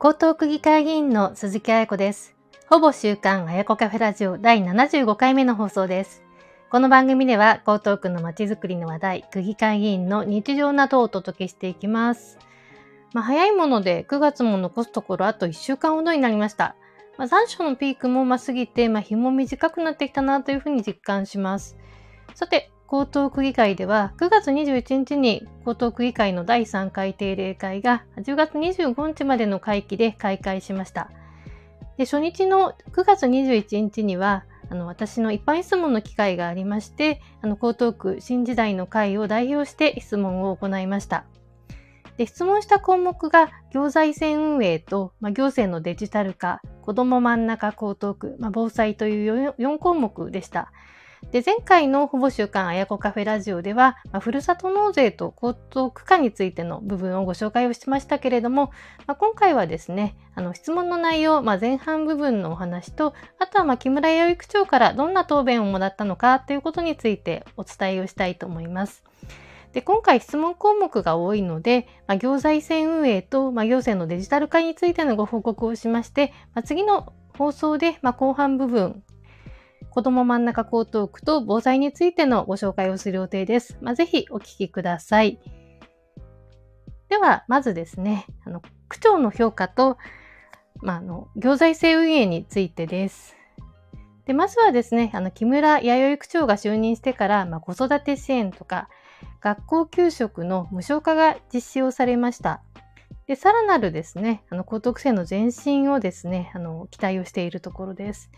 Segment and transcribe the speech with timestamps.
[0.00, 2.36] 江東区議会議員の鈴木彩子です。
[2.68, 6.22] ほぼ週刊彩子カフェラジオ第75回目の放送です。
[6.70, 12.38] この番組では江東区のまちづくりの話題、区議会議員の日常などをお届けしていきます。
[13.12, 16.76] まあ、早いもので9月も残すところあと1週間ほどになりました。
[17.16, 21.76] まあ、残暑のピークもま過ぎて、まあ、日も短くなってきたなというふうに実感します。
[22.36, 31.10] さて、江東区議会では9月21日に江東区議会の第3回定例会が10月25日までの会期で開会しました。
[31.98, 41.24] で初日の9月21日にはあの私の一般質問の機会がありましてあの江東区新時代の会を代表して質問を行いました。
[42.16, 50.72] で質問した項目が行財政運営と、まあ、行政のデジタル化、子ども真ん中江東区、まあ、防災という 4, 4項目でした。
[51.30, 58.70] で前回のほぼ週刊あやこカフェラジオでは、まあ、ふるさと納税と高等区間についての部分をご紹介をしましたけれども、
[59.06, 69.04] まあ、今回はですね、あの質問の内容、まあ、前半部分のお話と、あとはま木村弥生区長からどんな答弁をもらったのかということについてお伝えをしたいと思います。
[69.72, 79.02] で今回質問項目が多いので、まあ、行財政運営と、まあ、行政のデジタル化についてのご報告をしまして、まあ、次の放送で、ま後半部分
[79.90, 83.78] 子ども真ん中江東区と防災についてのご紹介をする予定です。
[83.80, 85.40] まあ、ぜひお聞きください。
[87.08, 89.96] では、まずですね、あの区長の評価と、
[90.82, 93.36] まあ、あの行財政運営についてです。
[94.26, 98.88] でまずはですね、あの木村弥生区長が就任してから、まあ、子育て支援とか
[99.40, 102.62] 学校給食の無償化が実施をされました。
[103.28, 108.30] で、さらなるですね、あの、高等生の前進をですね、あの、期待をしているところです。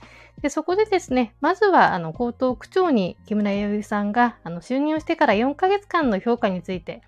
[0.42, 7.02] で、そこでですね、まずは、あの、高等区長に木村弥生さんが、あの、就任をしてから4ヶ月間の評価について、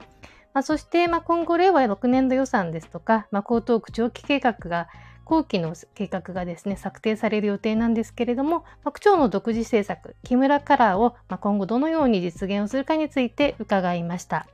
[0.55, 4.87] まあ、そして、まあ、今後、令和6年度予算ですとか、まあ、高等区長期計画が、
[5.25, 14.47] 後期の計画がですね、策定される予定なんですけれども、まあ、区長の独自政策、木村カラーを、まあ、今後どのように実現をするかについて伺いました。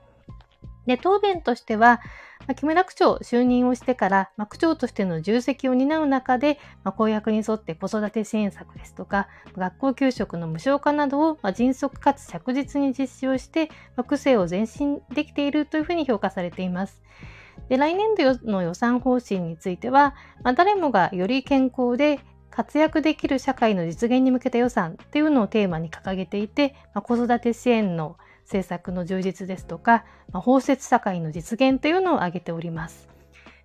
[0.89, 2.01] で、答弁としては、
[2.47, 13.67] まあ、木村区長就任をしてから、まあ、区長としての重責を担う中で、まあ、公約に沿って子育て支援策ですとか、学校給食の無償化などを、まあ、迅速かつ着実に実施をして、
[13.97, 17.03] まあ、区政を前進できているというふうに評価されています。
[17.69, 22.21] で来年度の予算方針については、まあ、誰もがより健康で
[22.51, 28.17] 活躍できる社会の実現に向けた予算っていうのをテーマに掲げていて、まあ、子育て支援の
[28.49, 33.09] 政策の充実ですとか、まあ、包摂社会の実現というのを挙げております。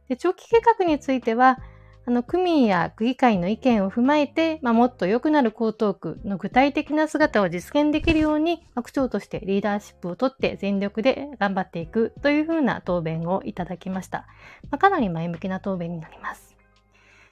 [0.09, 1.57] で長期計画については、
[2.05, 14.27] あの区民や区議会の意見を踏まえて、まあ、もっと良くなる江東区の具体的な姿を実現できるように、まあ、区長としてリーダーシップをとって全力で頑張っていくというふうな答弁をいただきました。
[14.69, 16.57] まあ、かなり前向きな答弁になります。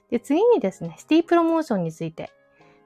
[0.09, 2.31] で次にですね、シティプロモーションについて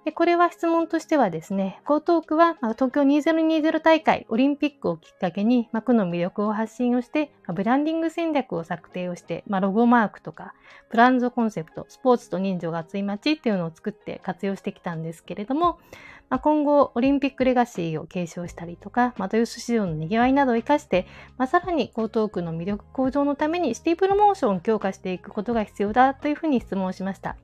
[0.06, 10.54] でこれは質問としてはですね、江東区は、ま、東京2020大会オリンピックをきっかけに、ま、区の魅力を発信をして、ま、ブランディング戦略を策定をして、まあ、ロゴマークとか、
[10.92, 15.80] プランズコンセプト、スポーツと人情が熱い街っていうのを作って活用してきたんですけれども、
[16.30, 21.08] まあ、今後オリンピックレガシーを継承したりとか、まあ、豊洲市場の賑わいなどを生かして、
[21.40, 27.38] まあ、さらに江東区の魅力向上のためにシティプロモーションを強化していくことが必要だというふうに質問しました。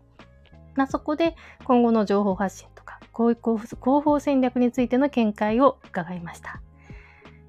[0.75, 3.37] まあ、そこで今後の情報発信とか広
[3.81, 6.61] 報戦略についての見解を伺いました。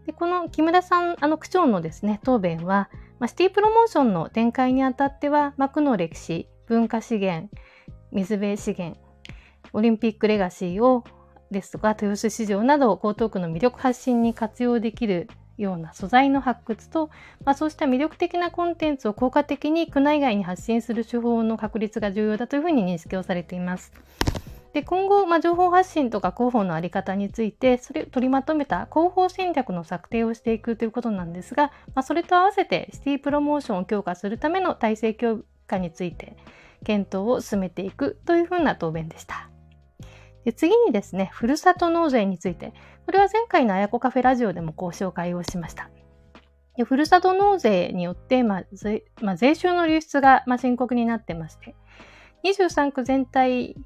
[0.07, 2.91] でこの木村さん、あの区長のですね、答弁は、
[3.21, 7.49] まあ、シティプロモーションの展開にあたっては、まあ、区の歴史、文化資源、
[8.11, 9.01] 水辺資源、
[9.73, 11.05] オリンピックレガシーを
[11.53, 17.11] ですとか、豊洲市場など江東区の魅力発信に活用できるような素材の発掘と、
[17.45, 23.93] まあ、そうした魅力的なコンテンツを効果的に区内外に発信する手法の確立が重要だというふうに認識をされています。
[24.73, 36.37] で今後、まあ、情報発信とか広報の在り方についてそれを取りまとめた広報戦略の策定をしていくということなんですが、まあ、それと合わせてシティプロモーションを強化するための体制強化について
[36.85, 39.53] 検討を進めていくというふうな答弁でした。
[40.45, 42.73] で次にですね、ふるさと納税について、
[43.07, 45.91] これは前回のあやこカフェラジオでもご紹介をしました。
[46.77, 51.75] でふるさと納税によって、まあ税まあ、税収の流出が、まあ、深刻になってまして、
[52.45, 53.77] 23区全体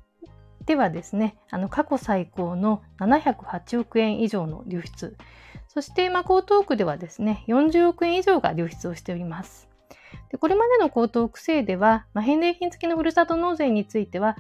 [0.67, 5.17] ではですね、あの過去最高の708億円以上の流出、
[5.69, 9.69] そして、まあ、江東区ではですね、40億円以上が流出をしております。
[10.31, 14.37] でこれまでの江東区制では、まあ、返礼品付きのふるさと納税については、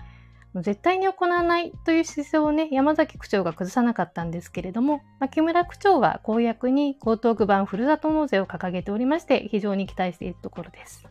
[0.62, 11.06] 絶対に行わないという姿勢をね、山崎区長が崩さなかったんですけれども、まあ、木村区長は公約に江東区版ふるさと納税を掲げておりまして、非常に期待しているところです。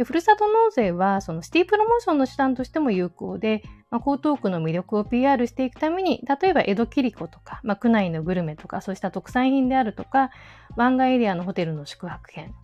[0.00, 10.30] でふるさと納税はそのシティプロモーションの手段としても有効で、まあ、江東区の魅力を PR していくために例えば江戸切子とか、まあ、区内のグルメとかそうした特産品であるとか
[10.76, 12.54] 湾岸エリアのホテルの宿泊券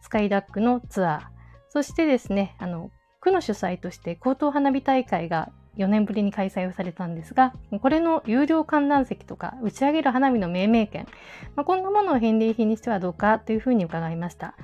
[0.00, 1.20] スカイダックのツアー
[1.68, 2.90] そしてですねあの
[3.26, 7.52] 区の主催として江東花火大会が4年ぶりに開催をされたんですが、
[7.82, 11.06] これの有料観覧席とか打ち上げる花火の命名権、
[11.54, 14.54] まあ、こんなものを返礼品にしてはどうかというふうに伺いました。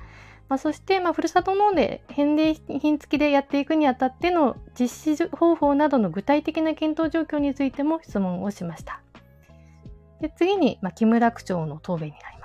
[0.49, 9.01] まあ、そして、まあ、ふるさと納税返礼品付きでやっていくにあたっての実施方法などの具体的な検討状況についても質問をしました。
[10.21, 12.42] で次に、まあ、木村区長の答弁になります。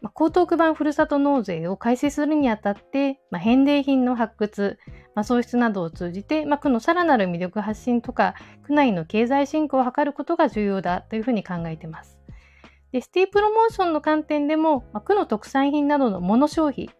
[0.00, 4.78] まあ、江東区版ふるさと納税を開始するにあたって、まあ、返礼品の発掘、
[5.14, 8.34] まあ、創出などを通じて、ま、区のさらなる魅力発信とか、
[8.64, 12.18] 区内の経済振興を図ることが重要だというふうに考えてます。
[12.92, 16.90] で、シティプロモーションの観点でも、ま、区の特産品などの物消費、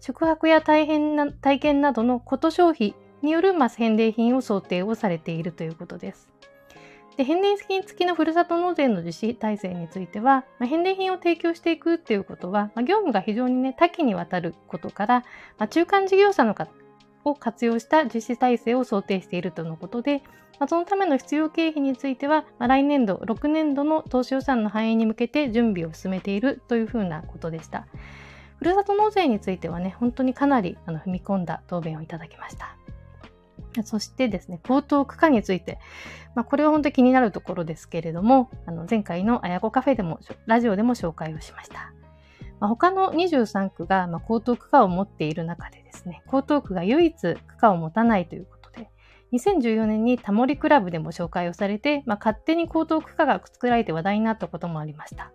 [0.00, 6.28] 宿泊や体験な体験などのこと消費による、ま、返礼品を想定をされているということです。
[7.18, 15.14] で返礼品付きのふるさと納税の実施体制については、まあ、返礼品を提供していくっていうことは、まあ、業務が非常にね、多岐にわたることから、
[15.58, 16.70] まあ、中間事業者の方
[17.24, 20.22] を活用した実施体制を想定しているとのことで、
[20.60, 27.88] まあ、そのための必要経費については、まあ、来年度、6年度の投資予算の反映に向けて準備を進めているというふうなことでした。
[28.58, 32.77] ふるさと納税についてはね、本当にかなりあの踏み込んだ答弁をいただきました。
[33.84, 35.78] そしてですね、高等区間について、
[36.34, 41.92] まあ、これは本当に気になるところですけれども、あの前回のあやこカフェでも、ラジオでも紹介をしました。
[42.60, 48.90] まあ、他の23区が、まあ、江東区間を持っている中でですね、江東区が唯一区間を持たないということで、
[49.32, 55.32] 2014年にタモリクラブでも紹介をされて、まあ、勝手に江東区間が作られて話題になったこともありました。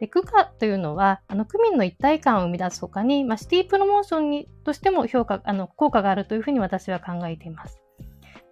[0.00, 7.80] で区下というのは、あの区民の一体感を生み出すほかに、まあ、シティプロモーションにとしても評価、あの効果があるというふうに私は考えています。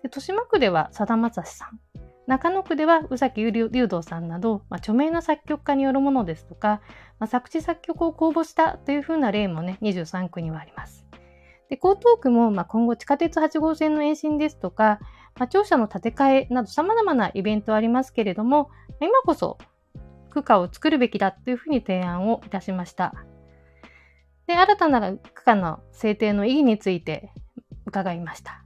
[0.02, 1.80] で豊島区ではさだまさしさん、
[2.26, 6.80] 中野区では宇崎竜道さんなど、まあ、著名な作曲家によるものですとか、
[7.18, 11.04] まあ、作詞作曲を公募したというふうな例もね、23区にはあります。
[11.68, 14.98] で江東区も、まあ、今後地下鉄8号線の延伸ですとか、
[15.38, 19.58] まあ、庁舎の建て替えなど様々なイベントありますけれども、今こそ
[20.32, 23.14] 区間を作るべきだというふうに提案をいたしました。
[24.46, 27.30] で、新たな区間の制定の意義について
[27.86, 28.62] 伺いました。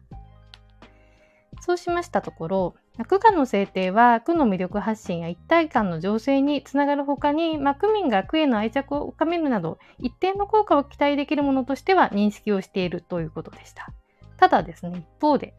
[1.60, 2.74] そうしましたところ、
[3.08, 13.92] 区間の制定は区の魅力発信や一体感の醸成につながるほかに、まあ、区民が区への愛着を深めるなど、一定の効果を期待できるものとしては認識をしているということでした。
[14.38, 15.54] ただですね、一方で、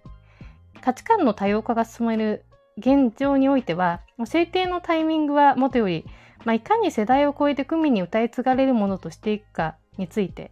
[0.81, 2.45] 価値観の多様化が進める
[2.77, 6.05] 現状においては、制定のタイミングはもとより、
[6.45, 10.51] まあ、いかに世代を超えて区民に歌い継がれるものとしていくかについて、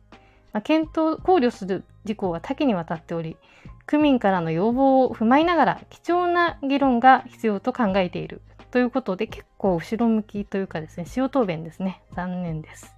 [0.52, 3.38] まあ、検討、考慮する事項は多岐にわたっており、
[3.86, 8.42] 区民からの要望を踏まえながら貴重な議論が必要と考えている
[8.72, 12.02] ということで結構後ろ向きというかですね、使用答弁ですね。
[12.16, 12.95] 残念です。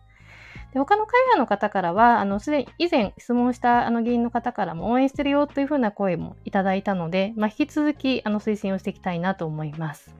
[0.74, 10.14] で他の会派の方からは、あの、すでに以前質問したあの議員の方からも応援してるよというふうな声もいただいたので、まあ、引き続きあの推進をしていきたいなと思います。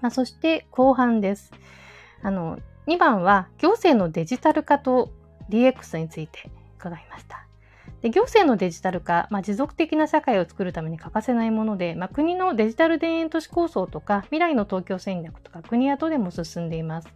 [0.00, 1.52] まあ、そして後半です。
[2.22, 5.10] あの、2番は行政のデジタル化と
[5.48, 7.44] DX について伺いました。
[8.04, 17.08] で行政のデジタル化、まあ、持続的な社会を作るために欠かせないもので、まあ、国のデジタル田園都市構想とか未来の東京戦略とか国や都でも進んでいます。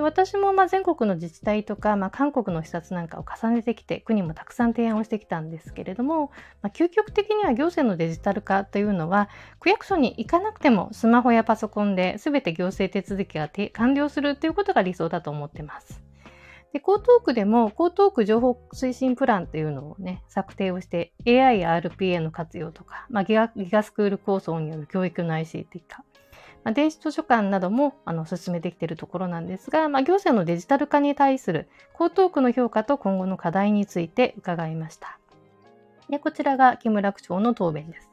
[0.00, 6.30] で私もま全国の自治体とか、まあ、韓国の視察なんかを重ねてきて国もたくさん提案をしてきたんですけれども、
[6.62, 9.28] まあ、究極的には行政のデジタル化というのは
[9.58, 16.02] 区役所に行かなくてもスマホやパソコンで全て行政手続きが完了するということが理想だと思ってます。
[16.72, 26.04] で、江東区でも江東区情報推進プランというのをね、策定をして AI や RPA の活用とか、まあ、ギガギガスクール構想による教育の ICT 化、
[26.64, 35.18] まあ、電子図書館などもあの進めてきているところなんですが、まあ、行政のデジタル化に対する江東区の評価と今後の課題について伺いました。
[36.10, 38.10] でこちらが木村区長の答弁です。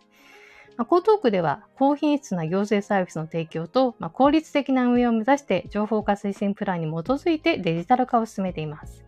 [0.77, 9.03] まあ、江東区では高品質な行政サービスの提供と、まあ、効率的な運営を目指して情報化推進プランに基づいてデジタル化を進めています。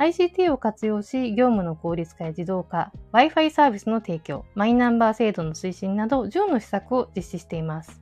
[0.00, 8.00] ICT を活用し、業務の効率化や自動化、Wi-Fi サービスの提供、マイナンバー制度の推進など、10の施策を実施しています。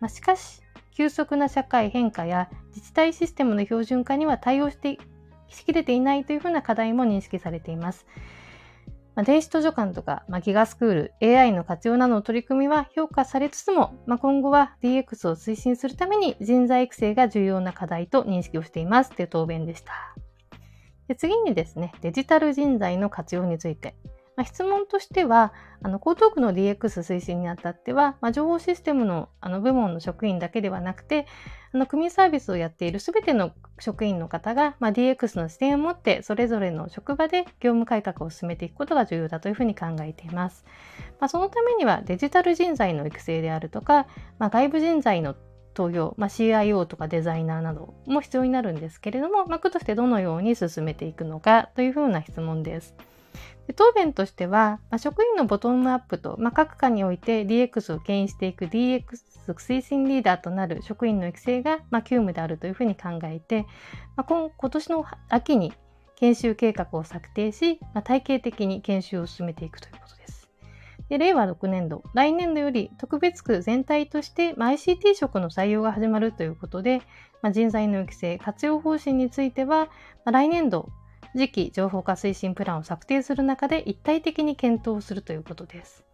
[0.00, 0.62] まあ、しかし、
[0.96, 4.98] 急速な社会変化や自治体システムの標準化には対応して
[5.48, 8.06] しきれていないというふうな課題も認識されています。
[9.14, 19.92] まあ、電子図書館とか、まあ、ギガスクール、AI の活用などの取り組みは評価されつつも、まあ、今後は DX を推進するために人材育成が重要な課題と認識をしていますという答弁でした。
[21.08, 23.96] で次にですね、デジタル人材の活用について。
[24.36, 25.52] まあ、質問としては、
[25.82, 31.26] あの江東区の DX 推進にあたっては、まあ、情報システムのあの部門の職員だけではなくて、
[31.72, 40.64] あの組サービスをやっているすべての職員の方が、まあ、DX の視点を持って、それぞれの職場で業務改革を進めていくことが重要だというふうに考えています。
[41.18, 44.06] まあ、そのためにはデジタル人材の育成であるとか、
[44.38, 45.34] まあ、外部人材の
[45.76, 52.94] 登用、まあ、CIO とかデザイナーなども必要になるんですけれども、まあ、区としてどのように進めていくのかというふうな質問です。
[53.66, 59.04] で答弁としては、まあ、職員のボトムアップと、まあ、各課において DX を牽引していく DX
[59.54, 63.66] 推進リーダーとなる職員の育成が、まあ、急務であるというふうに考えて、
[64.16, 65.72] まあ、今今年の秋に
[66.16, 70.50] 研修計画を策定し、まあ、体系的に研修を進めていくということです。
[71.08, 77.00] で令和6年度、来年度より特別区全体として、まあ、ICT 職の採用が始まるということで、
[77.42, 79.90] まあ、人材の育成、活用方針については、ま
[80.26, 80.88] あ、来年度
[81.36, 86.04] 次期情報化推進プランを策定する中で一体的に検討するということです。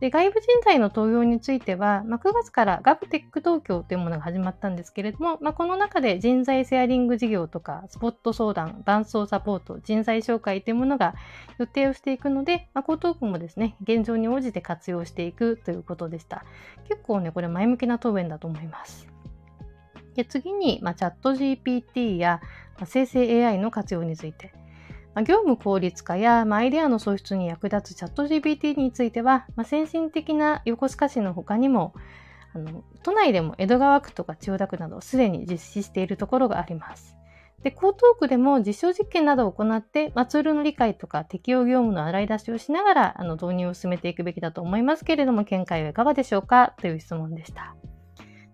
[0.00, 11.14] で外部人材の登用については、まあ、9月からガブテック東京というものが始まったんですけれども、まあ、この中で人材シェアリング事業とか、スポット相談、伴走サポート、人材紹介というものが
[11.58, 16.44] 予定をしていくので、まあ、江東区もですね、現状に応じて活用していくということでした。
[16.88, 19.08] 結構ね、これ前向きな答弁だと思います。
[20.14, 22.40] で次に、まあ、チャット GPT や、
[22.76, 24.52] まあ、生成 AI の活用について。
[25.18, 31.92] ま、業務効率化や、ま、アイデアの創出に役立つチャット GPT については、まあ、先進的な横須賀市の他にも
[32.54, 37.16] あの都内でも江戸川区とか千代田区などすでに実施しているところがあります。
[37.64, 46.74] で、江東区でも実証実験などを行って、まあ、ツールの理解とか適用業務の洗い出しをしながらあの導入を進めていくべきだと思いますけれども、見解はいかがでしょうか？
[46.80, 47.74] という質問でした。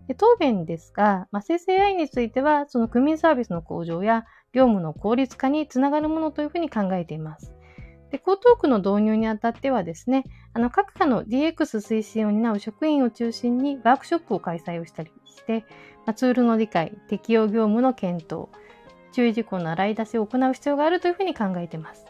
[0.07, 7.53] で答弁ですが、まあ、生成 AI については、その区民サービスの向上や業務の効率化につながるものというふうに考えています。
[8.09, 15.65] で江東区の導入にあたってはですね、あの各課の DX 推進を担う職員を中心にワークショップを開催をしたりして、
[16.05, 18.47] まあ、ツールの理解、適用業務の検討、
[19.11, 22.05] 注意事項の洗い出しを行う必要があるというふうに考えています。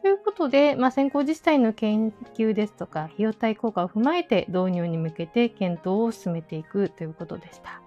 [0.00, 7.82] ということで、まあ、先行自治体の研究ですとか、費用対効果を踏まえて導入に向けて検討を進めていくということでした。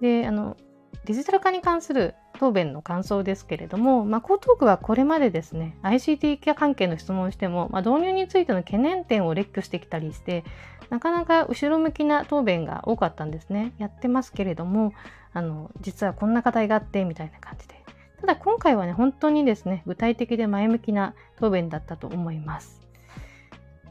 [0.00, 0.56] で、あの、
[1.04, 10.44] デジタル化に関する答弁の感想ですけれども、まあ、江東区はこれまでですね、ICT 関係の質問をしても、まあ、導入についての懸念点を列挙してきたりして、
[10.90, 13.72] なかなか後ろ向きな答弁が多かったんですね。
[13.78, 14.92] やってますけれども、
[15.32, 17.74] あの、実はこんな課題があって、みたいな感じで。
[18.20, 22.80] ただ今回はね、本当にですね、具体的で前向きな答弁だったと思います。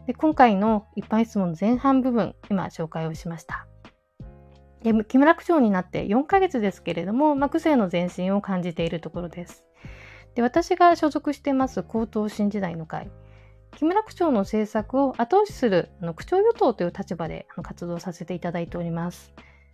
[0.05, 3.67] で今回の一般質問の前半部分、今紹介をしました。
[4.83, 9.63] で木村区長になって4ヶ月ですけれども、まあ、区政の前進を感じているところです。
[10.35, 13.09] で私が所属しています高等新時代の会、
[13.75, 19.33] 木村区長の政策を後押しするあの区長与党という立場で活動させていただいております。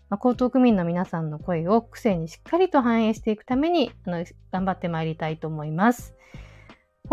[0.09, 6.15] まあ、江東区民の皆さんの声を区政にしっかりと反映していくためにあの頑張ってまいりたいと思います。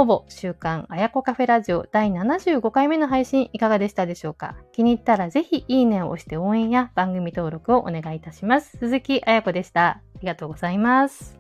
[0.01, 4.57] ほぼ週刊あやこカフェラジオ第75回目の配信いかがでしたでしょうか？
[4.73, 8.79] 気に入ったらぜひいいねを押して応援や番組登録をお願いいたします。
[8.79, 9.87] 鈴木あやこでした。
[9.89, 11.40] ありがとうございます。